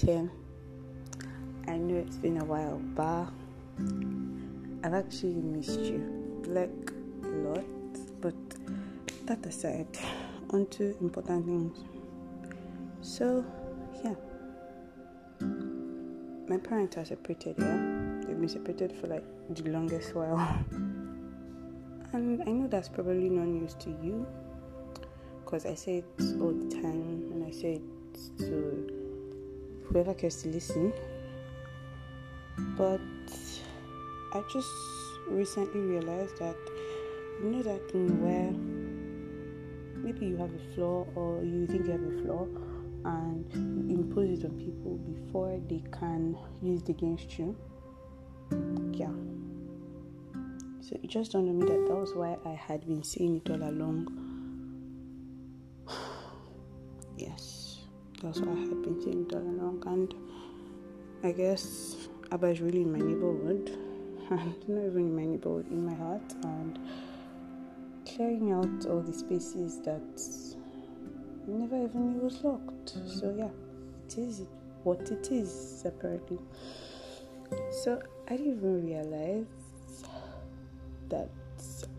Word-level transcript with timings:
Here. 0.00 0.30
I 1.66 1.78
know 1.78 1.96
it's 1.96 2.18
been 2.18 2.36
a 2.36 2.44
while, 2.44 2.78
but 2.94 3.28
I've 4.84 4.92
actually 4.92 5.40
missed 5.40 5.80
you 5.80 6.42
like 6.46 6.92
a 7.24 7.28
lot. 7.28 7.64
But 8.20 8.34
that 9.24 9.46
aside, 9.46 9.86
on 10.50 10.66
to 10.66 10.94
important 11.00 11.46
things. 11.46 11.78
So, 13.00 13.42
yeah, 14.04 14.14
my 16.46 16.58
parents 16.58 16.98
are 16.98 17.04
separated. 17.06 17.56
Yeah, 17.58 18.20
they've 18.26 18.38
been 18.38 18.50
separated 18.50 18.92
for 19.00 19.06
like 19.06 19.24
the 19.48 19.70
longest 19.70 20.14
while, 20.14 20.36
and 22.12 22.42
I 22.42 22.52
know 22.52 22.68
that's 22.68 22.90
probably 22.90 23.30
not 23.30 23.46
news 23.46 23.72
to 23.80 23.88
you 24.02 24.26
because 25.42 25.64
I 25.64 25.74
say 25.74 25.98
it 25.98 26.22
all 26.38 26.52
the 26.52 26.68
time, 26.82 27.32
and 27.32 27.42
I 27.42 27.50
say 27.50 27.76
it 27.76 28.38
to 28.40 29.05
whoever 29.88 30.14
cares 30.14 30.42
to 30.42 30.48
listen. 30.48 30.92
But 32.76 33.00
I 34.32 34.42
just 34.52 34.68
recently 35.28 35.80
realized 35.80 36.38
that 36.38 36.56
you 37.42 37.50
know 37.50 37.62
that 37.62 37.90
thing 37.90 38.22
where 38.22 38.52
maybe 40.02 40.26
you 40.26 40.36
have 40.36 40.54
a 40.54 40.74
flaw 40.74 41.06
or 41.14 41.42
you 41.42 41.66
think 41.66 41.86
you 41.86 41.92
have 41.92 42.02
a 42.02 42.22
flaw 42.22 42.46
and 43.04 43.44
you 43.88 43.96
impose 43.98 44.38
it 44.38 44.44
on 44.44 44.52
people 44.58 44.96
before 44.98 45.60
they 45.68 45.82
can 45.92 46.36
use 46.62 46.82
it 46.82 46.88
against 46.88 47.38
you. 47.38 47.56
Yeah. 48.92 49.12
So 50.80 50.96
it 51.02 51.08
just 51.08 51.32
dawned 51.32 51.48
on 51.48 51.58
me 51.58 51.66
that 51.66 51.86
that 51.88 51.94
was 51.94 52.14
why 52.14 52.36
I 52.44 52.54
had 52.54 52.86
been 52.86 53.02
saying 53.02 53.42
it 53.44 53.50
all 53.50 53.62
along. 53.62 54.25
Why 58.34 58.52
I 58.52 58.60
had 58.60 58.82
been 58.82 59.00
saying 59.02 59.30
all 59.32 59.38
along, 59.38 59.82
and 59.86 60.14
I 61.22 61.32
guess 61.32 62.08
Abba 62.32 62.48
is 62.48 62.60
really 62.60 62.82
in 62.82 62.92
my 62.92 62.98
neighborhood, 62.98 63.70
and 64.30 64.68
not 64.68 64.86
even 64.86 64.98
in 64.98 65.16
my 65.16 65.24
neighborhood, 65.24 65.66
in 65.70 65.86
my 65.86 65.94
heart, 65.94 66.34
and 66.42 66.78
clearing 68.06 68.52
out 68.52 68.86
all 68.86 69.00
the 69.00 69.12
spaces 69.12 69.80
that 69.82 70.02
never 71.46 71.84
even 71.84 72.12
knew 72.12 72.20
was 72.20 72.42
locked. 72.42 72.96
So 73.06 73.34
yeah, 73.36 73.50
it 74.06 74.18
is 74.18 74.42
what 74.82 75.00
it 75.10 75.30
is 75.30 75.82
apparently. 75.84 76.38
So 77.84 78.02
I 78.28 78.36
didn't 78.36 78.56
even 78.58 78.86
realize 78.86 79.46
that 81.08 81.28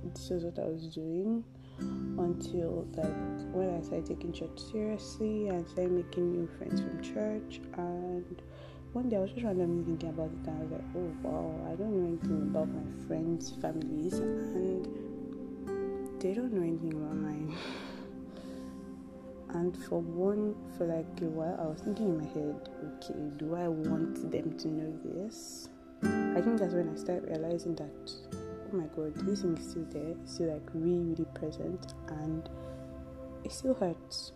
this 0.03 0.30
was 0.30 0.44
what 0.44 0.59
I 0.59 0.66
was 0.66 0.88
doing 0.88 1.44
until 1.80 2.88
like 2.95 3.53
when 3.53 3.75
I 3.78 3.81
started 3.81 4.08
taking 4.08 4.33
church 4.33 4.59
seriously 4.72 5.50
and 5.50 5.67
started 5.67 5.92
making 5.92 6.31
new 6.31 6.47
friends 6.58 6.81
from 6.81 7.02
church 7.02 7.61
and 7.78 8.42
one 8.94 9.09
day 9.09 9.17
I 9.17 9.20
was 9.20 9.31
just 9.31 9.44
randomly 9.44 9.83
thinking 9.83 10.09
about 10.09 10.31
it 10.31 10.48
and 10.48 10.58
I 10.58 10.64
was 10.64 10.72
like, 10.72 10.81
oh 10.95 11.11
wow, 11.22 11.72
I 11.72 11.75
don't 11.75 11.98
know 11.98 12.08
anything 12.08 12.50
about 12.50 12.67
my 12.70 13.08
friends' 13.08 13.52
families 13.61 14.14
and 14.14 14.88
they 16.20 16.33
don't 16.33 16.52
know 16.52 16.64
anything 16.64 16.94
about 16.94 17.16
mine. 17.16 17.55
And 19.50 19.78
for 19.86 20.02
one, 20.02 20.55
for 20.78 20.86
like 20.86 21.22
a 21.22 21.25
while, 21.25 21.58
I 21.61 21.67
was 21.67 21.81
thinking 21.81 22.08
in 22.08 22.17
my 22.17 22.25
head, 22.25 22.70
okay, 22.98 23.20
do 23.38 23.55
I 23.55 23.67
want 23.67 24.31
them 24.31 24.58
to 24.58 24.67
know 24.67 24.94
this? 25.03 25.70
I 26.03 26.42
think 26.42 26.59
that's 26.59 26.73
when 26.73 26.89
I 26.89 26.95
started 26.98 27.30
realizing 27.30 27.75
that, 27.75 28.11
oh 28.72 28.76
my 28.76 28.86
god, 28.96 29.14
this 29.26 29.42
thing 29.42 29.58
is 29.58 29.70
still 29.70 29.86
there, 29.92 30.16
it's 30.22 30.34
still 30.36 30.54
like 30.54 30.70
really, 30.73 31.04
really 31.04 31.26
present, 31.34 31.94
and 32.10 32.50
it 33.44 33.52
still 33.52 33.73
hurts. 33.73 34.32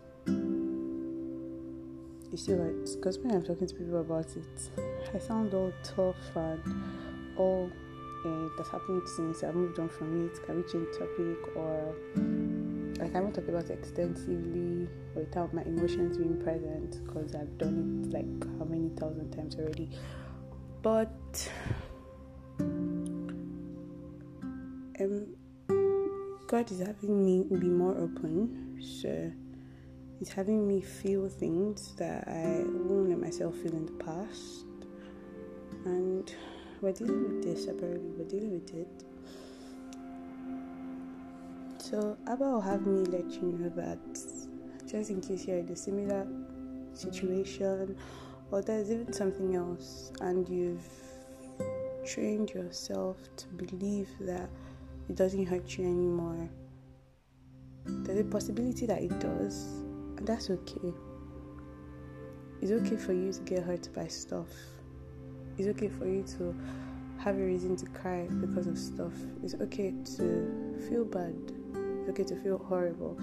It 2.31 2.39
still 2.39 2.59
hurts 2.59 2.95
because 2.95 3.19
when 3.19 3.35
I'm 3.35 3.43
talking 3.43 3.67
to 3.67 3.75
people 3.75 3.99
about 3.99 4.27
it, 4.35 4.69
I 5.13 5.19
sound 5.19 5.53
all 5.53 5.73
tough 5.83 6.15
and 6.35 6.61
all 7.37 7.69
uh, 8.25 8.49
that's 8.57 8.69
happened 8.69 9.07
since 9.09 9.43
I 9.43 9.51
moved 9.51 9.79
on 9.79 9.89
from 9.89 10.27
it. 10.27 10.45
Can 10.45 10.57
we 10.57 10.63
change 10.63 10.87
topic 10.97 11.55
or 11.55 11.93
like 12.99 13.15
I 13.15 13.19
won't 13.19 13.35
talk 13.35 13.47
about 13.47 13.65
it 13.65 13.71
extensively 13.71 14.87
without 15.15 15.53
my 15.53 15.63
emotions 15.63 16.17
being 16.17 16.41
present 16.41 17.03
because 17.05 17.35
I've 17.35 17.57
done 17.57 18.05
it 18.05 18.13
like 18.13 18.59
how 18.59 18.65
many 18.65 18.89
thousand 18.89 19.31
times 19.31 19.55
already. 19.55 19.89
But 20.81 21.49
um, 25.03 25.35
God 26.47 26.71
is 26.71 26.79
having 26.79 27.25
me 27.25 27.43
be 27.43 27.67
more 27.67 27.97
open, 27.97 28.79
so 28.81 29.31
it's 30.19 30.31
having 30.31 30.67
me 30.67 30.81
feel 30.81 31.29
things 31.29 31.95
that 31.95 32.27
I 32.27 32.63
won't 32.65 33.09
let 33.09 33.19
myself 33.19 33.55
feel 33.55 33.73
in 33.73 33.85
the 33.85 34.03
past, 34.03 34.65
and 35.85 36.33
we're 36.81 36.91
dealing 36.91 37.23
with 37.23 37.43
this. 37.43 37.67
Apparently, 37.67 38.11
we're 38.17 38.27
dealing 38.27 38.53
with 38.53 38.73
it. 38.73 39.03
So 41.79 42.17
Abba 42.27 42.43
will 42.43 42.61
have 42.61 42.85
me 42.85 43.03
let 43.05 43.29
you 43.31 43.41
know 43.41 43.69
that 43.69 43.99
just 44.87 45.09
in 45.09 45.21
case 45.21 45.45
you're 45.45 45.57
in 45.57 45.69
a 45.69 45.75
similar 45.75 46.27
situation 46.93 47.95
or 48.51 48.61
there's 48.61 48.91
even 48.91 49.11
something 49.13 49.55
else 49.55 50.11
and 50.21 50.47
you've 50.47 50.87
trained 52.05 52.49
yourself 52.51 53.17
to 53.37 53.47
believe 53.47 54.09
that 54.19 54.49
it 55.09 55.15
doesn't 55.15 55.45
hurt 55.45 55.77
you 55.77 55.85
anymore. 55.85 56.49
There's 57.85 58.19
a 58.19 58.23
possibility 58.23 58.85
that 58.85 59.01
it 59.01 59.19
does, 59.19 59.63
and 60.17 60.27
that's 60.27 60.49
okay. 60.49 60.93
It's 62.61 62.71
okay 62.71 62.95
for 62.95 63.13
you 63.13 63.33
to 63.33 63.39
get 63.41 63.63
hurt 63.63 63.89
by 63.93 64.07
stuff. 64.07 64.49
It's 65.57 65.67
okay 65.69 65.89
for 65.89 66.07
you 66.07 66.23
to 66.37 66.55
have 67.19 67.35
a 67.35 67.43
reason 67.43 67.75
to 67.77 67.85
cry 67.87 68.27
because 68.39 68.67
of 68.67 68.77
stuff. 68.77 69.13
It's 69.43 69.55
okay 69.55 69.93
to 70.17 70.77
feel 70.89 71.05
bad 71.05 71.35
it's 72.01 72.09
okay 72.09 72.23
to 72.23 72.35
feel 72.41 72.57
horrible. 72.57 73.17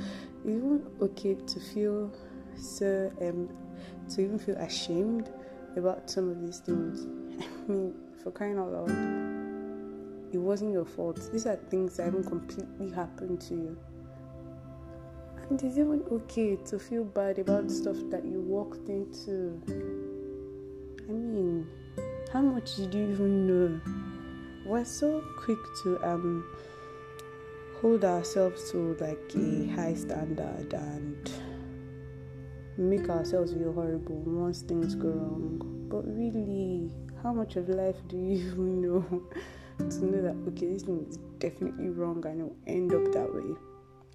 It's 0.45 0.51
even 0.51 0.87
okay 1.01 1.35
to 1.35 1.61
feel 1.61 2.13
so 2.57 3.13
um 3.21 3.49
to 4.11 4.23
even 4.23 4.39
feel 4.39 4.57
ashamed 4.57 5.31
about 5.77 6.09
some 6.09 6.31
of 6.31 6.41
these 6.41 6.61
things. 6.61 7.07
I 7.69 7.71
mean, 7.73 7.95
for 8.23 8.31
crying 8.31 8.59
out 8.59 8.73
loud, 8.73 8.89
it 10.33 10.39
wasn't 10.39 10.73
your 10.73 10.85
fault. 10.85 11.21
These 11.33 11.47
are 11.47 11.57
things 11.57 11.97
that 11.97 12.05
haven't 12.05 12.25
completely 12.25 12.91
happened 12.91 13.41
to 13.43 13.55
you. 13.55 13.77
And 15.49 15.63
it's 15.63 15.79
even 15.79 16.05
okay 16.13 16.57
to 16.57 16.79
feel 16.79 17.05
bad 17.05 17.39
about 17.39 17.71
stuff 17.71 17.97
that 18.11 18.25
you 18.25 18.41
walked 18.41 18.89
into. 18.89 19.63
I 21.09 21.13
mean, 21.13 21.67
how 22.33 22.43
much 22.43 22.77
did 22.77 22.93
you 22.93 23.11
even 23.11 23.47
know? 23.47 23.81
We're 24.67 24.85
so 24.85 25.25
quick 25.39 25.59
to 25.83 25.99
um 26.07 26.45
hold 27.81 28.05
ourselves 28.05 28.71
to 28.73 28.97
like 29.01 29.33
a 29.35 29.67
high 29.75 29.95
standard 29.95 30.75
and 30.75 31.31
make 32.77 33.09
ourselves 33.09 33.55
feel 33.55 33.73
horrible 33.73 34.23
once 34.27 34.61
things 34.61 34.95
go 34.95 35.09
wrong. 35.09 35.87
But 35.89 36.03
really, 36.07 36.91
how 37.23 37.33
much 37.33 37.57
of 37.57 37.71
life 37.71 37.97
do 38.09 38.19
you 38.19 38.33
even 38.33 38.83
know 38.83 39.23
to 39.79 40.05
know 40.05 40.23
that 40.23 40.37
okay, 40.49 40.73
this 40.73 40.83
thing 40.83 41.07
is 41.09 41.19
definitely 41.39 41.89
wrong 41.89 42.25
and 42.27 42.41
it'll 42.41 42.57
end 42.67 42.93
up 42.95 43.13
that 43.13 43.33
way? 43.33 43.57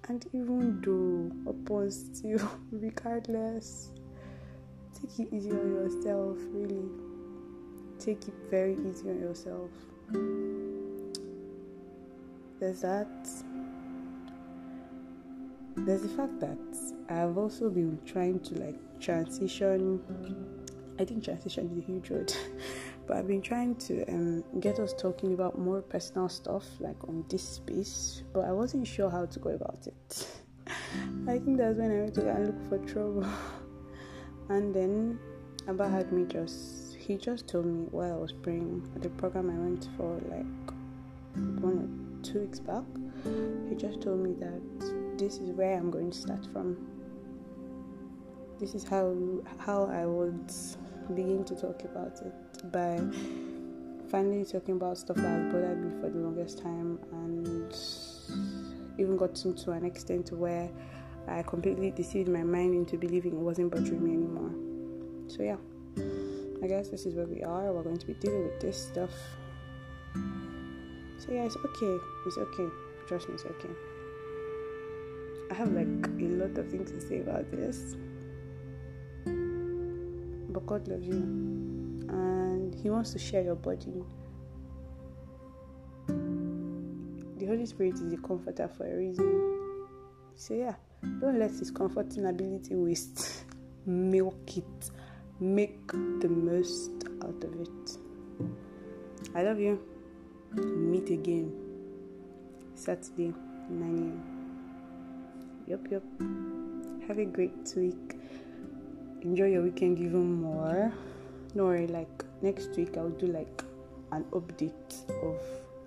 And 0.08 0.24
even 0.32 0.80
though 0.82 1.50
upon 1.50 1.90
still, 1.90 2.50
regardless, 2.70 3.90
take 4.94 5.26
it 5.26 5.34
easy 5.34 5.50
on 5.50 5.72
yourself, 5.72 6.36
really. 6.52 6.84
Take 7.98 8.28
it 8.28 8.34
very 8.50 8.76
easy 8.88 9.08
on 9.08 9.20
yourself. 9.20 9.70
There's 12.60 12.80
that 12.82 13.28
there's 15.76 16.02
the 16.02 16.08
fact 16.08 16.40
that 16.40 16.58
I've 17.08 17.36
also 17.36 17.68
been 17.68 17.98
trying 18.06 18.40
to 18.40 18.54
like 18.54 19.00
transition. 19.00 20.00
I 20.98 21.04
think 21.04 21.24
transition 21.24 21.70
is 21.72 21.78
a 21.78 21.86
huge 21.86 22.10
word, 22.10 22.32
but 23.06 23.16
I've 23.16 23.28
been 23.28 23.42
trying 23.42 23.76
to 23.76 24.04
um, 24.08 24.44
get 24.60 24.78
us 24.78 24.94
talking 24.94 25.34
about 25.34 25.58
more 25.58 25.82
personal 25.82 26.28
stuff 26.28 26.64
like 26.80 27.02
on 27.08 27.24
this 27.28 27.46
space, 27.46 28.22
but 28.32 28.44
I 28.44 28.52
wasn't 28.52 28.86
sure 28.86 29.10
how 29.10 29.26
to 29.26 29.38
go 29.38 29.50
about 29.50 29.86
it. 29.86 30.26
I 31.28 31.38
think 31.38 31.58
that's 31.58 31.78
when 31.78 31.90
I 31.90 32.00
went 32.02 32.14
to 32.14 32.30
and 32.30 32.46
look 32.46 32.68
for 32.68 32.78
trouble, 32.92 33.26
and 34.48 34.74
then 34.74 35.18
Abba 35.68 35.88
had 35.88 36.12
me 36.12 36.24
just 36.24 36.96
he 36.96 37.16
just 37.16 37.46
told 37.46 37.66
me 37.66 37.86
while 37.90 38.14
I 38.14 38.16
was 38.16 38.32
praying 38.32 38.90
at 38.96 39.02
the 39.02 39.10
program 39.10 39.50
I 39.50 39.58
went 39.58 39.88
for 39.96 40.14
like 40.30 40.74
one 41.60 41.78
or 41.78 42.24
two 42.24 42.40
weeks 42.40 42.60
back. 42.60 42.84
He 43.68 43.74
just 43.74 44.00
told 44.00 44.20
me 44.20 44.34
that 44.40 45.18
this 45.18 45.38
is 45.38 45.50
where 45.50 45.76
I'm 45.76 45.90
going 45.90 46.10
to 46.10 46.16
start 46.16 46.46
from. 46.52 46.76
This 48.60 48.74
is 48.74 48.84
how 48.84 49.14
how 49.58 49.84
I 49.86 50.06
would 50.06 50.52
begin 51.14 51.44
to 51.44 51.54
talk 51.54 51.82
about 51.84 52.20
it 52.24 52.72
by 52.72 53.00
finally 54.10 54.44
talking 54.44 54.76
about 54.76 54.96
stuff 54.96 55.16
that 55.16 55.26
has 55.26 55.52
bothered 55.52 55.82
me 55.84 56.00
for 56.00 56.08
the 56.08 56.18
longest 56.18 56.62
time 56.62 56.98
and 57.12 57.74
even 58.98 59.16
gotten 59.16 59.54
to 59.54 59.72
an 59.72 59.84
extent 59.84 60.30
where 60.32 60.70
I 61.26 61.42
completely 61.42 61.90
deceived 61.90 62.28
my 62.28 62.42
mind 62.42 62.74
into 62.74 62.96
believing 62.96 63.32
it 63.32 63.42
wasn't 63.42 63.72
bothering 63.72 64.04
me 64.04 64.12
anymore. 64.12 64.52
So 65.28 65.42
yeah, 65.42 65.56
I 66.62 66.68
guess 66.68 66.88
this 66.88 67.06
is 67.06 67.14
where 67.14 67.26
we 67.26 67.42
are. 67.42 67.72
We're 67.72 67.82
going 67.82 67.98
to 67.98 68.06
be 68.06 68.14
dealing 68.14 68.44
with 68.44 68.60
this 68.60 68.80
stuff. 68.80 69.10
So 71.18 71.32
yeah, 71.32 71.44
it's 71.44 71.56
okay. 71.56 71.98
It's 72.26 72.38
okay. 72.38 72.68
Trust 73.08 73.28
me, 73.28 73.34
it's 73.34 73.44
okay. 73.46 73.70
I 75.50 75.54
have 75.54 75.72
like 75.72 75.86
a 75.86 76.24
lot 76.24 76.56
of 76.56 76.70
things 76.70 76.90
to 76.92 77.00
say 77.00 77.20
about 77.20 77.50
this. 77.50 77.96
But 80.54 80.66
God 80.66 80.88
loves 80.88 81.06
you. 81.06 81.16
And 82.08 82.74
He 82.74 82.88
wants 82.88 83.12
to 83.12 83.18
share 83.18 83.42
your 83.42 83.56
body. 83.56 84.02
The 87.36 87.46
Holy 87.46 87.66
Spirit 87.66 87.94
is 87.94 88.12
a 88.12 88.16
comforter 88.16 88.68
for 88.68 88.86
a 88.86 88.96
reason. 88.96 89.58
So 90.36 90.54
yeah, 90.54 90.76
don't 91.20 91.38
let 91.38 91.50
his 91.50 91.70
comforting 91.70 92.26
ability 92.26 92.74
waste. 92.74 93.44
Milk 93.86 94.56
it. 94.56 94.90
Make 95.40 95.86
the 95.88 96.28
most 96.28 96.90
out 97.22 97.44
of 97.44 97.60
it. 97.60 97.98
I 99.34 99.42
love 99.42 99.58
you. 99.58 99.80
Meet 100.54 101.10
again. 101.10 101.52
Saturday, 102.74 103.34
9 103.68 103.82
a.m. 103.82 104.22
Yup, 105.66 105.90
yup. 105.90 106.02
Have 107.08 107.18
a 107.18 107.24
great 107.24 107.74
week. 107.76 108.16
Enjoy 109.24 109.46
your 109.46 109.62
weekend 109.62 109.98
even 109.98 110.42
more. 110.42 110.92
Don't 111.56 111.66
worry, 111.66 111.86
like 111.86 112.24
next 112.42 112.76
week 112.76 112.96
I'll 112.98 113.08
do 113.08 113.26
like 113.26 113.64
an 114.12 114.24
update 114.32 115.10
of 115.22 115.40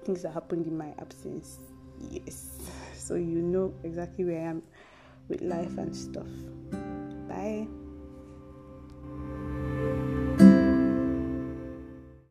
things 0.03 0.23
that 0.23 0.31
happened 0.31 0.65
in 0.65 0.75
my 0.75 0.93
absence. 0.99 1.59
Yes. 2.09 2.57
So 2.97 3.13
you 3.15 3.41
know 3.41 3.73
exactly 3.83 4.25
where 4.25 4.39
I 4.39 4.49
am 4.49 4.63
with 5.29 5.41
life 5.41 5.77
and 5.77 5.95
stuff. 5.95 6.27
Bye. 7.29 7.67